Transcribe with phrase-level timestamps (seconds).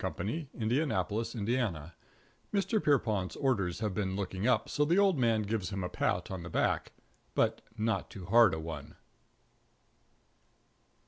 [0.01, 1.93] || Indianapolis, Indiana.
[2.15, 2.83] || Mr.
[2.83, 5.89] Pierrepont's orders || have been looking up, so || the old man gives him a
[5.89, 6.93] || pat on the back
[7.35, 8.95] but not || too hard a one.